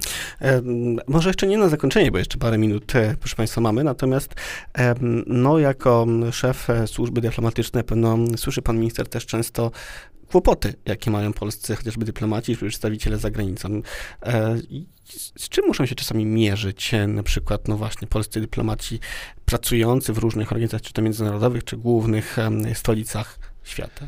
Może 1.07 1.29
jeszcze 1.29 1.47
nie 1.47 1.57
na 1.57 1.69
zakończenie, 1.69 2.11
bo 2.11 2.17
jeszcze 2.17 2.37
parę 2.37 2.57
minut, 2.57 2.93
proszę 3.19 3.35
Państwa, 3.35 3.61
mamy, 3.61 3.83
natomiast 3.83 4.35
no, 5.27 5.59
jako 5.59 6.05
szef 6.31 6.67
służby 6.85 7.21
dyplomatycznej 7.21 7.83
pewno 7.83 8.17
słyszy 8.37 8.61
Pan 8.61 8.79
Minister 8.79 9.07
też 9.07 9.25
często 9.25 9.71
kłopoty, 10.31 10.73
jakie 10.85 11.11
mają 11.11 11.33
polscy 11.33 11.75
chociażby 11.75 12.05
dyplomaci, 12.05 12.57
przedstawiciele 12.57 13.17
za 13.17 13.31
granicą. 13.31 13.81
E, 14.25 14.57
z 15.37 15.49
czym 15.49 15.65
muszą 15.67 15.85
się 15.85 15.95
czasami 15.95 16.25
mierzyć 16.25 16.93
e, 16.93 17.07
na 17.07 17.23
przykład, 17.23 17.67
no 17.67 17.77
właśnie, 17.77 18.07
polscy 18.07 18.41
dyplomaci 18.41 18.99
pracujący 19.45 20.13
w 20.13 20.17
różnych 20.17 20.51
organizacjach, 20.51 20.87
czy 20.87 20.93
to 20.93 21.01
międzynarodowych, 21.01 21.63
czy 21.63 21.77
głównych 21.77 22.37
stolicach 22.73 23.39
świata? 23.63 24.07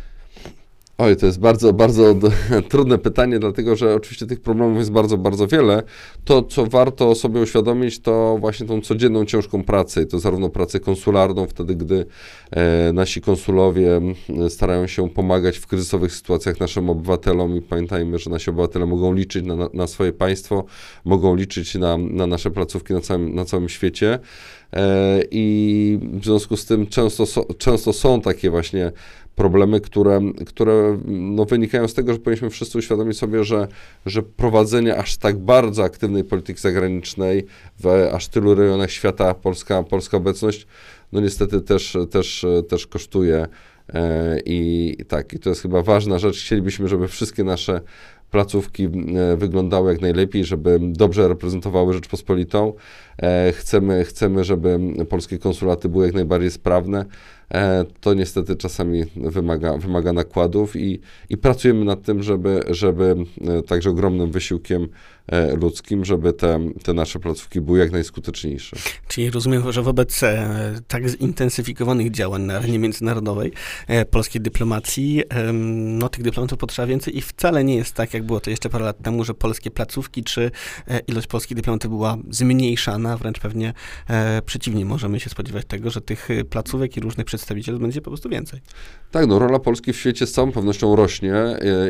Oj, 0.99 1.15
to 1.15 1.25
jest 1.25 1.39
bardzo, 1.39 1.73
bardzo 1.73 2.15
trudne 2.69 2.97
pytanie, 2.97 3.39
dlatego 3.39 3.75
że 3.75 3.95
oczywiście 3.95 4.25
tych 4.25 4.41
problemów 4.41 4.77
jest 4.77 4.91
bardzo, 4.91 5.17
bardzo 5.17 5.47
wiele. 5.47 5.83
To, 6.25 6.43
co 6.43 6.65
warto 6.65 7.15
sobie 7.15 7.41
uświadomić, 7.41 7.99
to 7.99 8.37
właśnie 8.39 8.67
tą 8.67 8.81
codzienną 8.81 9.25
ciężką 9.25 9.63
pracę 9.63 10.01
i 10.01 10.07
to 10.07 10.19
zarówno 10.19 10.49
pracę 10.49 10.79
konsularną, 10.79 11.47
wtedy 11.47 11.75
gdy 11.75 12.05
e, 12.51 12.93
nasi 12.93 13.21
konsulowie 13.21 14.01
starają 14.49 14.87
się 14.87 15.09
pomagać 15.09 15.57
w 15.57 15.67
kryzysowych 15.67 16.13
sytuacjach 16.13 16.59
naszym 16.59 16.89
obywatelom 16.89 17.55
i 17.55 17.61
pamiętajmy, 17.61 18.19
że 18.19 18.29
nasi 18.29 18.49
obywatele 18.49 18.85
mogą 18.85 19.13
liczyć 19.13 19.45
na, 19.45 19.55
na 19.73 19.87
swoje 19.87 20.13
państwo, 20.13 20.65
mogą 21.05 21.35
liczyć 21.35 21.75
na, 21.75 21.97
na 21.97 22.27
nasze 22.27 22.51
placówki 22.51 22.93
na 22.93 23.01
całym, 23.01 23.35
na 23.35 23.45
całym 23.45 23.69
świecie. 23.69 24.19
E, 24.73 25.19
I 25.31 25.99
w 26.13 26.25
związku 26.25 26.57
z 26.57 26.65
tym 26.65 26.87
często, 26.87 27.25
często 27.57 27.93
są 27.93 28.21
takie 28.21 28.49
właśnie 28.49 28.91
problemy, 29.37 29.81
które, 29.81 30.21
które 30.45 30.99
no, 31.05 31.45
wynikają 31.45 31.87
z 31.87 31.93
tego, 31.93 32.13
że 32.13 32.19
powinniśmy 32.19 32.49
wszyscy 32.49 32.77
uświadomić 32.77 33.17
sobie, 33.17 33.43
że, 33.43 33.67
że 34.05 34.23
prowadzenie 34.23 34.97
aż 34.97 35.17
tak 35.17 35.37
bardzo 35.37 35.83
aktywnej 35.83 36.23
polityki 36.23 36.61
zagranicznej 36.61 37.45
w 37.79 38.09
aż 38.13 38.27
tylu 38.27 38.55
rejonach 38.55 38.91
świata, 38.91 39.33
polska, 39.33 39.83
polska 39.83 40.17
obecność, 40.17 40.67
no 41.11 41.21
niestety 41.21 41.61
też, 41.61 41.97
też, 42.11 42.45
też 42.69 42.87
kosztuje 42.87 43.47
I 44.45 44.95
tak, 45.07 45.33
i 45.33 45.39
to 45.39 45.49
jest 45.49 45.61
chyba 45.61 45.81
ważna 45.81 46.19
rzecz. 46.19 46.41
Chcielibyśmy, 46.41 46.87
żeby 46.87 47.07
wszystkie 47.07 47.43
nasze 47.43 47.81
placówki 48.31 48.89
wyglądały 49.37 49.91
jak 49.91 50.01
najlepiej, 50.01 50.45
żeby 50.45 50.79
dobrze 50.81 51.27
reprezentowały 51.27 51.93
Rzeczpospolitą. 51.93 52.73
Chcemy, 53.53 54.03
chcemy, 54.05 54.43
żeby 54.43 54.79
polskie 55.09 55.37
konsulaty 55.37 55.89
były 55.89 56.05
jak 56.05 56.15
najbardziej 56.15 56.51
sprawne. 56.51 57.05
To 58.01 58.13
niestety 58.13 58.55
czasami 58.55 59.03
wymaga, 59.15 59.77
wymaga 59.77 60.13
nakładów 60.13 60.75
i, 60.75 60.99
i 61.29 61.37
pracujemy 61.37 61.85
nad 61.85 62.01
tym, 62.01 62.23
żeby, 62.23 62.63
żeby 62.69 63.15
także 63.67 63.89
ogromnym 63.89 64.31
wysiłkiem 64.31 64.87
E, 65.31 65.55
ludzkim, 65.55 66.05
żeby 66.05 66.33
te, 66.33 66.59
te 66.83 66.93
nasze 66.93 67.19
placówki 67.19 67.61
były 67.61 67.79
jak 67.79 67.91
najskuteczniejsze. 67.91 68.77
Czyli 69.07 69.29
rozumiem, 69.29 69.71
że 69.71 69.81
wobec 69.81 70.23
e, 70.23 70.79
tak 70.87 71.09
zintensyfikowanych 71.09 72.11
działań 72.11 72.41
na 72.41 72.55
arenie 72.55 72.79
międzynarodowej 72.79 73.51
e, 73.87 74.05
polskiej 74.05 74.41
dyplomacji, 74.41 75.23
no 75.73 76.09
tych 76.09 76.23
dyplomatów 76.23 76.59
potrzeba 76.59 76.85
więcej 76.85 77.17
i 77.17 77.21
wcale 77.21 77.63
nie 77.63 77.75
jest 77.75 77.93
tak, 77.93 78.13
jak 78.13 78.23
było 78.23 78.39
to 78.39 78.49
jeszcze 78.49 78.69
parę 78.69 78.85
lat 78.85 79.01
temu, 79.01 79.23
że 79.23 79.33
polskie 79.33 79.71
placówki 79.71 80.23
czy 80.23 80.51
ilość 81.07 81.27
polskich 81.27 81.57
dyplomatów 81.57 81.91
była 81.91 82.17
zmniejszana, 82.29 83.17
wręcz 83.17 83.39
pewnie 83.39 83.73
przeciwnie, 84.45 84.85
możemy 84.85 85.19
się 85.19 85.29
spodziewać 85.29 85.65
tego, 85.65 85.89
że 85.89 86.01
tych 86.01 86.27
placówek 86.49 86.97
i 86.97 86.99
różnych 86.99 87.25
przedstawicieli 87.37 87.79
będzie 87.79 88.01
po 88.01 88.09
prostu 88.09 88.29
więcej. 88.29 88.59
Tak, 89.11 89.27
no 89.27 89.39
rola 89.39 89.59
Polski 89.59 89.93
w 89.93 89.97
świecie 89.97 90.27
z 90.27 90.31
całą 90.31 90.51
pewnością 90.51 90.95
rośnie 90.95 91.33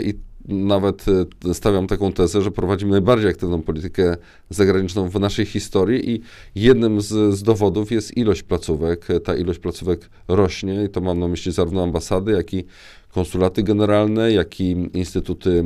i 0.03 0.13
nawet 0.47 1.05
e, 1.47 1.53
stawiam 1.53 1.87
taką 1.87 2.13
tezę, 2.13 2.41
że 2.41 2.51
prowadzimy 2.51 2.91
najbardziej 2.91 3.29
aktywną 3.29 3.61
politykę 3.61 4.17
zagraniczną 4.49 5.09
w 5.09 5.19
naszej 5.19 5.45
historii 5.45 6.09
i 6.11 6.21
jednym 6.55 7.01
z, 7.01 7.35
z 7.35 7.43
dowodów 7.43 7.91
jest 7.91 8.17
ilość 8.17 8.43
placówek. 8.43 9.07
Ta 9.23 9.35
ilość 9.35 9.59
placówek 9.59 10.09
rośnie 10.27 10.83
i 10.83 10.89
to 10.89 11.01
mam 11.01 11.19
na 11.19 11.27
myśli 11.27 11.51
zarówno 11.51 11.83
ambasady, 11.83 12.31
jak 12.31 12.53
i 12.53 12.65
konsulaty 13.09 13.63
generalne, 13.63 14.31
jak 14.31 14.61
i 14.61 14.89
instytuty 14.93 15.63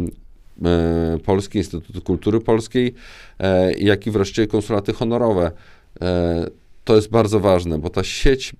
e, 0.65 1.17
polskie, 1.25 1.59
Instytuty 1.59 2.01
Kultury 2.01 2.39
Polskiej, 2.39 2.93
e, 3.39 3.73
jak 3.73 4.07
i 4.07 4.11
wreszcie 4.11 4.47
konsulaty 4.47 4.93
honorowe. 4.93 5.51
E, 6.01 6.47
to 6.83 6.95
jest 6.95 7.09
bardzo 7.09 7.39
ważne, 7.39 7.79
bo 7.79 7.89
ta 7.89 8.03
sieć 8.03 8.53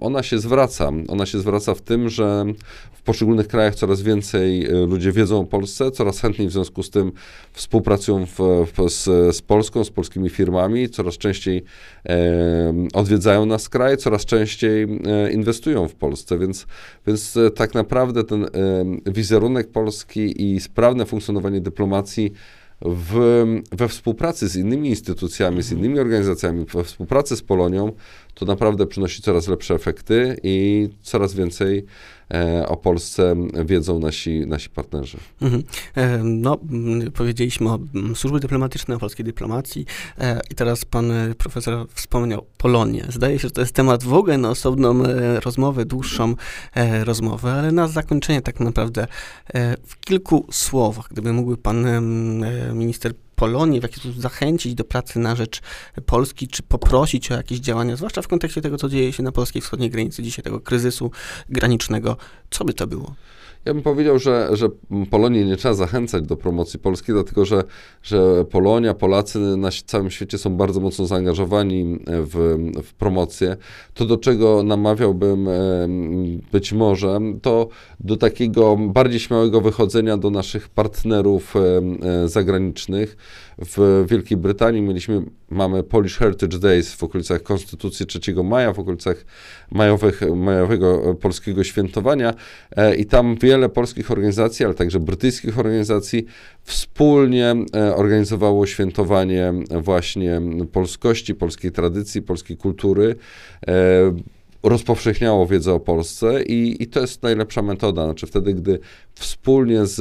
ona 0.00 0.22
się 0.22 0.38
zwraca. 0.38 0.92
Ona 1.08 1.26
się 1.26 1.38
zwraca 1.38 1.74
w 1.74 1.80
tym, 1.80 2.08
że 2.08 2.44
w 2.92 3.02
poszczególnych 3.02 3.48
krajach 3.48 3.74
coraz 3.74 4.02
więcej 4.02 4.66
e, 4.66 4.70
ludzie 4.72 5.12
wiedzą 5.12 5.40
o 5.40 5.44
Polsce, 5.44 5.90
coraz 5.90 6.20
chętniej 6.20 6.48
w 6.48 6.52
związku 6.52 6.82
z 6.82 6.90
tym 6.90 7.12
współpracują 7.52 8.26
w, 8.26 8.38
w, 8.76 8.90
z, 8.90 9.04
z, 9.36 9.42
Polską, 9.42 9.84
z 9.84 9.90
polskimi 9.90 10.30
firmami, 10.30 10.88
coraz 10.88 11.18
częściej 11.18 11.64
e, 12.08 12.74
odwiedzają 12.94 13.46
nas 13.46 13.68
kraj, 13.68 13.96
coraz 13.96 14.24
częściej 14.24 14.82
e, 14.82 15.32
inwestują 15.32 15.88
w 15.88 15.94
Polsce, 15.94 16.38
więc, 16.38 16.66
więc 17.06 17.36
e, 17.36 17.50
tak 17.50 17.74
naprawdę 17.74 18.24
ten 18.24 18.44
e, 18.44 18.48
wizerunek 19.06 19.70
Polski 19.70 20.52
i 20.52 20.60
sprawne 20.60 21.06
funkcjonowanie 21.06 21.60
dyplomacji 21.60 22.32
w, 22.80 23.44
we 23.72 23.88
współpracy 23.88 24.48
z 24.48 24.56
innymi 24.56 24.88
instytucjami, 24.88 25.62
z 25.62 25.72
innymi 25.72 25.98
organizacjami, 25.98 26.64
we 26.64 26.84
współpracy 26.84 27.36
z 27.36 27.42
Polonią, 27.42 27.92
to 28.36 28.46
naprawdę 28.46 28.86
przynosi 28.86 29.22
coraz 29.22 29.48
lepsze 29.48 29.74
efekty 29.74 30.36
i 30.42 30.88
coraz 31.02 31.34
więcej 31.34 31.84
e, 32.34 32.68
o 32.68 32.76
Polsce 32.76 33.36
wiedzą 33.64 33.98
nasi, 33.98 34.46
nasi 34.46 34.70
partnerzy. 34.70 35.18
Mhm. 35.42 35.62
E, 35.94 36.18
no, 36.22 36.58
powiedzieliśmy 37.14 37.70
o 37.70 37.78
służbie 38.14 38.40
dyplomatycznej, 38.40 38.96
o 38.96 39.00
polskiej 39.00 39.24
dyplomacji 39.24 39.86
e, 40.18 40.40
i 40.50 40.54
teraz 40.54 40.84
pan 40.84 41.12
profesor 41.38 41.86
wspomniał 41.94 42.46
Polonię. 42.58 43.06
Zdaje 43.08 43.38
się, 43.38 43.48
że 43.48 43.50
to 43.50 43.60
jest 43.60 43.74
temat 43.74 44.04
w 44.04 44.12
ogóle 44.12 44.38
na 44.38 44.50
osobną 44.50 45.02
rozmowę, 45.44 45.84
dłuższą 45.84 46.34
rozmowę, 47.04 47.52
ale 47.52 47.72
na 47.72 47.88
zakończenie 47.88 48.42
tak 48.42 48.60
naprawdę 48.60 49.06
w 49.86 50.00
kilku 50.00 50.46
słowach, 50.50 51.08
gdyby 51.10 51.32
mógłby 51.32 51.56
pan 51.56 51.86
minister 52.74 53.12
Polonię 53.36 53.80
w 53.80 53.82
jakiś 53.82 53.98
sposób 53.98 54.20
zachęcić 54.20 54.74
do 54.74 54.84
pracy 54.84 55.18
na 55.18 55.36
rzecz 55.36 55.60
Polski, 56.06 56.48
czy 56.48 56.62
poprosić 56.62 57.32
o 57.32 57.34
jakieś 57.34 57.58
działania, 57.58 57.96
zwłaszcza 57.96 58.22
w 58.22 58.28
kontekście 58.28 58.62
tego, 58.62 58.76
co 58.76 58.88
dzieje 58.88 59.12
się 59.12 59.22
na 59.22 59.32
polskiej 59.32 59.62
wschodniej 59.62 59.90
granicy 59.90 60.22
dzisiaj, 60.22 60.42
tego 60.42 60.60
kryzysu 60.60 61.10
granicznego, 61.48 62.16
co 62.50 62.64
by 62.64 62.74
to 62.74 62.86
było? 62.86 63.14
Ja 63.66 63.74
bym 63.74 63.82
powiedział, 63.82 64.18
że, 64.18 64.48
że 64.52 64.68
Polonię 65.10 65.44
nie 65.44 65.56
trzeba 65.56 65.74
zachęcać 65.74 66.26
do 66.26 66.36
promocji 66.36 66.78
Polski, 66.78 67.12
dlatego 67.12 67.44
że, 67.44 67.62
że 68.02 68.44
Polonia, 68.44 68.94
Polacy 68.94 69.38
na 69.38 69.68
całym 69.86 70.10
świecie 70.10 70.38
są 70.38 70.56
bardzo 70.56 70.80
mocno 70.80 71.06
zaangażowani 71.06 71.98
w, 72.06 72.56
w 72.84 72.94
promocję. 72.94 73.56
To, 73.94 74.04
do 74.04 74.16
czego 74.16 74.62
namawiałbym 74.62 75.48
być 76.52 76.72
może, 76.72 77.20
to 77.42 77.68
do 78.00 78.16
takiego 78.16 78.76
bardziej 78.76 79.20
śmiałego 79.20 79.60
wychodzenia 79.60 80.16
do 80.16 80.30
naszych 80.30 80.68
partnerów 80.68 81.54
e, 81.56 82.28
zagranicznych. 82.28 83.16
W 83.58 84.04
Wielkiej 84.10 84.36
Brytanii 84.38 84.82
mieliśmy, 84.82 85.22
mamy 85.50 85.82
Polish 85.82 86.18
Heritage 86.18 86.58
Days 86.58 86.94
w 86.94 87.04
okolicach 87.04 87.42
Konstytucji 87.42 88.06
3 88.06 88.20
maja, 88.44 88.72
w 88.72 88.78
okolicach 88.78 89.24
majowych, 89.72 90.20
majowego 90.36 91.14
polskiego 91.14 91.64
świętowania 91.64 92.34
e, 92.76 92.96
i 92.96 93.06
tam 93.06 93.36
wiele 93.36 93.55
wiele 93.56 93.68
polskich 93.68 94.10
organizacji, 94.10 94.64
ale 94.64 94.74
także 94.74 95.00
brytyjskich 95.00 95.58
organizacji 95.58 96.26
wspólnie 96.62 97.54
e, 97.76 97.96
organizowało 97.96 98.66
świętowanie 98.66 99.52
właśnie 99.82 100.40
polskości, 100.72 101.34
polskiej 101.34 101.72
tradycji, 101.72 102.22
polskiej 102.22 102.56
kultury 102.56 103.16
e, 103.66 103.72
rozpowszechniało 104.62 105.46
wiedzę 105.46 105.72
o 105.72 105.80
Polsce 105.80 106.42
i, 106.42 106.82
i 106.82 106.86
to 106.86 107.00
jest 107.00 107.22
najlepsza 107.22 107.62
metoda. 107.62 108.04
Znaczy 108.04 108.26
wtedy, 108.26 108.54
gdy 108.54 108.78
wspólnie 109.18 109.86
z, 109.86 109.94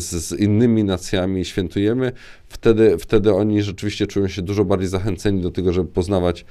z, 0.00 0.10
z, 0.10 0.40
innymi 0.40 0.84
nacjami 0.84 1.44
świętujemy, 1.44 2.12
wtedy, 2.54 2.98
wtedy 2.98 3.34
oni 3.34 3.62
rzeczywiście 3.62 4.06
czują 4.06 4.28
się 4.28 4.42
dużo 4.42 4.64
bardziej 4.64 4.88
zachęceni 4.88 5.42
do 5.42 5.50
tego, 5.50 5.72
żeby 5.72 5.88
poznawać 5.88 6.44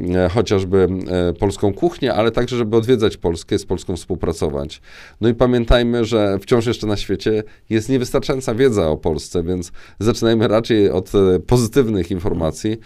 e, 0.00 0.28
chociażby 0.28 0.88
e, 1.08 1.32
polską 1.32 1.74
kuchnię, 1.74 2.14
ale 2.14 2.30
także, 2.30 2.56
żeby 2.56 2.76
odwiedzać 2.76 3.16
Polskę, 3.16 3.58
z 3.58 3.66
Polską 3.66 3.96
współpracować. 3.96 4.80
No 5.20 5.28
i 5.28 5.34
pamiętajmy, 5.34 6.04
że 6.04 6.38
wciąż 6.38 6.66
jeszcze 6.66 6.86
na 6.86 6.96
świecie 6.96 7.42
jest 7.70 7.88
niewystarczająca 7.88 8.54
wiedza 8.54 8.88
o 8.88 8.96
Polsce, 8.96 9.42
więc 9.42 9.72
zaczynajmy 9.98 10.48
raczej 10.48 10.90
od 10.90 11.12
e, 11.14 11.40
pozytywnych 11.40 12.10
informacji, 12.10 12.76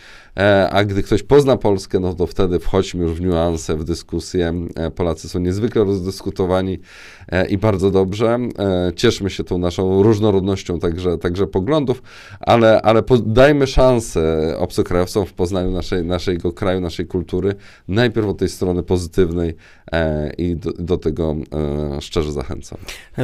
a 0.70 0.84
gdy 0.84 1.02
ktoś 1.02 1.22
pozna 1.22 1.56
Polskę, 1.56 2.00
no 2.00 2.14
to 2.14 2.26
wtedy 2.26 2.58
wchodźmy 2.58 3.04
już 3.04 3.12
w 3.12 3.20
niuanse, 3.20 3.76
w 3.76 3.84
dyskusję. 3.84 4.66
Polacy 4.94 5.28
są 5.28 5.38
niezwykle 5.38 5.84
rozdyskutowani 5.84 6.78
i 7.48 7.58
bardzo 7.58 7.90
dobrze. 7.90 8.38
E, 8.58 8.92
cieszmy 8.96 9.30
się 9.30 9.44
tą 9.44 9.58
naszą 9.58 10.02
różnorodnością 10.02 10.78
także, 10.78 11.18
także 11.18 11.46
poglądów, 11.46 12.02
ale, 12.40 12.82
ale 12.82 13.02
dajmy 13.26 13.66
szansę 13.66 14.54
obcokrajowcom 14.58 15.26
w 15.26 15.32
poznaniu 15.32 15.70
naszej, 15.70 16.04
naszego 16.04 16.52
kraju, 16.52 16.80
naszej 16.80 17.06
kultury, 17.06 17.54
najpierw 17.88 18.26
od 18.26 18.38
tej 18.38 18.48
strony 18.48 18.82
pozytywnej 18.82 19.56
e, 19.92 20.32
i 20.38 20.56
do, 20.56 20.72
do 20.72 20.98
tego 20.98 21.36
e, 21.96 22.00
szczerze 22.00 22.32
zachęcam. 22.32 22.78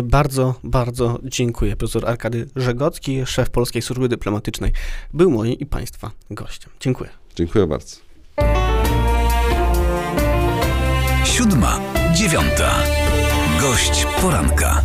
Bardzo, 0.05 0.55
bardzo 0.65 1.19
dziękuję. 1.25 1.77
Profesor 1.77 2.09
Arkady 2.09 2.47
Żegocki, 2.57 3.27
szef 3.27 3.51
Polskiej 3.51 3.83
Służby 3.83 4.09
Dyplomatycznej, 4.09 4.73
był 5.15 5.31
moim 5.31 5.55
i 5.55 5.67
Państwa 5.67 6.11
gościem. 6.31 6.73
Dziękuję. 6.81 7.11
Dziękuję 7.35 7.67
bardzo. 7.67 7.97
Siódma, 11.25 11.81
dziewiąta. 12.15 12.71
Gość 13.61 14.07
poranka. 14.21 14.83